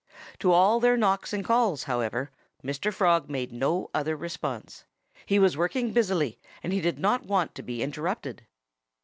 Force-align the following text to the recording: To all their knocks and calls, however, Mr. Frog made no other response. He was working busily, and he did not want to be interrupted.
To 0.39 0.51
all 0.51 0.79
their 0.79 0.97
knocks 0.97 1.31
and 1.31 1.45
calls, 1.45 1.83
however, 1.83 2.31
Mr. 2.63 2.91
Frog 2.91 3.29
made 3.29 3.51
no 3.51 3.91
other 3.93 4.15
response. 4.15 4.83
He 5.27 5.37
was 5.37 5.55
working 5.55 5.93
busily, 5.93 6.39
and 6.63 6.73
he 6.73 6.81
did 6.81 6.97
not 6.97 7.27
want 7.27 7.53
to 7.53 7.61
be 7.61 7.83
interrupted. 7.83 8.47